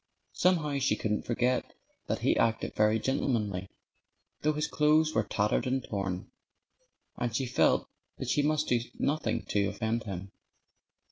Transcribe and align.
Somehow 0.33 0.79
she 0.79 0.95
couldn't 0.95 1.27
forget 1.27 1.75
that 2.07 2.21
he 2.21 2.35
acted 2.35 2.73
very 2.73 2.97
gentlemanly, 2.97 3.69
though 4.41 4.53
his 4.53 4.65
clothes 4.65 5.13
were 5.13 5.21
tattered 5.23 5.67
and 5.67 5.83
torn. 5.83 6.31
And 7.17 7.35
she 7.35 7.45
felt 7.45 7.87
that 8.17 8.27
she 8.29 8.41
must 8.41 8.67
do 8.69 8.79
nothing 8.97 9.43
to 9.49 9.67
offend 9.67 10.05
him. 10.05 10.31